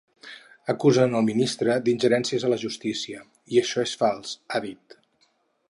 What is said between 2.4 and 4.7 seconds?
a la justícia, i això és fals, ha